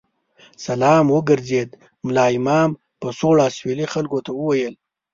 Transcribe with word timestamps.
سلام 0.65 1.05
وګرځېد، 1.15 1.69
ملا 2.05 2.25
امام 2.37 2.69
په 2.99 3.07
سوړ 3.19 3.35
اسوېلي 3.47 3.87
خلکو 3.93 4.17
ته 4.25 4.31
وویل. 4.35 4.73